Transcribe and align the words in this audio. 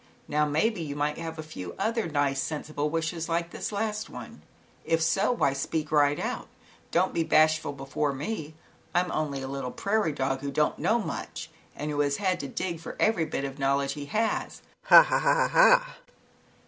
Now 0.27 0.47
maybe 0.47 0.81
you 0.81 0.95
might 0.95 1.19
have 1.19 1.37
a 1.37 1.43
few 1.43 1.75
other 1.77 2.07
nice, 2.07 2.41
sensible 2.41 2.89
wishes 2.89 3.29
like 3.29 3.51
this 3.51 3.71
last 3.71 4.09
one, 4.09 4.41
if 4.83 4.99
so, 4.99 5.31
why 5.31 5.53
speak 5.53 5.91
right 5.91 6.19
out. 6.19 6.47
Don't 6.89 7.13
be 7.13 7.21
bashful 7.23 7.71
before 7.73 8.11
me, 8.11 8.55
I'm 8.95 9.11
only 9.11 9.43
a 9.43 9.47
little 9.47 9.69
prairie 9.69 10.11
dog, 10.11 10.39
who 10.41 10.49
don't 10.49 10.79
know 10.79 10.97
much 10.97 11.51
and 11.75 11.91
who 11.91 11.99
has 11.99 12.17
had 12.17 12.39
to 12.39 12.47
dig 12.47 12.79
for 12.79 12.95
every 12.99 13.25
bit 13.25 13.45
of 13.45 13.59
knowledge 13.59 13.93
he 13.93 14.05
has. 14.05 14.63
Ha 14.85 15.03
ha 15.03 15.19
ha 15.19 15.35
ha 15.35 15.47
ha 15.49 15.95